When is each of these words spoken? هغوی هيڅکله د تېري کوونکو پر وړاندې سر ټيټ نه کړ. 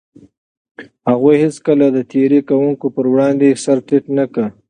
هغوی 1.09 1.35
هيڅکله 1.43 1.87
د 1.91 1.97
تېري 2.11 2.39
کوونکو 2.49 2.85
پر 2.95 3.05
وړاندې 3.13 3.59
سر 3.63 3.77
ټيټ 3.87 4.05
نه 4.17 4.25
کړ. 4.33 4.45